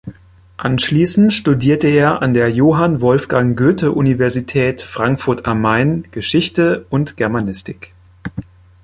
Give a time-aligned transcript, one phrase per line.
[0.57, 7.93] Anschließend studierte er an der Johann Wolfgang Goethe-Universität Frankfurt am Main Geschichte und Germanistik.